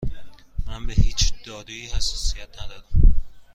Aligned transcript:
من 0.67 0.87
به 0.87 0.93
هیچ 0.93 1.33
دارویی 1.45 1.85
حساسیت 1.85 2.61
ندارم. 2.61 3.13